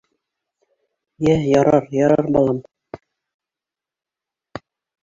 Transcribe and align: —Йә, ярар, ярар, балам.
—Йә, 1.27 1.35
ярар, 1.49 1.87
ярар, 1.99 2.27
балам. 2.39 2.63